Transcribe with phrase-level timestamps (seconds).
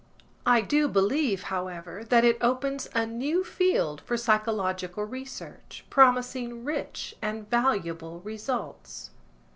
[0.47, 7.15] I do believe, however, that it opens a new field for psychological research, promising rich
[7.21, 9.11] and valuable results.